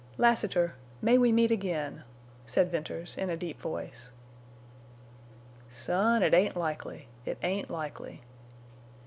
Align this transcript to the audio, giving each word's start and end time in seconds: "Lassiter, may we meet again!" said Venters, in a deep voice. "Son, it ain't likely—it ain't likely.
"Lassiter, 0.17 0.73
may 0.99 1.19
we 1.19 1.31
meet 1.31 1.51
again!" 1.51 2.01
said 2.47 2.71
Venters, 2.71 3.15
in 3.17 3.29
a 3.29 3.37
deep 3.37 3.61
voice. 3.61 4.09
"Son, 5.69 6.23
it 6.23 6.33
ain't 6.33 6.55
likely—it 6.55 7.37
ain't 7.43 7.69
likely. 7.69 8.23